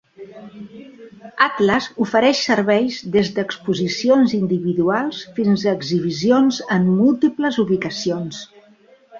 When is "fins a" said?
5.37-5.77